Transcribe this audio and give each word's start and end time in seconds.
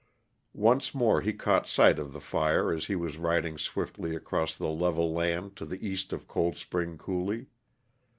Once 0.55 0.95
more 0.95 1.21
he 1.21 1.31
caught 1.31 1.67
sight 1.67 1.99
of 1.99 2.11
the 2.11 2.19
fire 2.19 2.73
as 2.73 2.85
he 2.85 2.95
was 2.95 3.17
riding 3.19 3.55
swiftly 3.55 4.15
across 4.15 4.57
the 4.57 4.65
level 4.67 5.13
land 5.13 5.55
to 5.55 5.63
the 5.63 5.87
east 5.87 6.11
of 6.11 6.27
Cold 6.27 6.57
Spring 6.57 6.97
Coulee. 6.97 7.45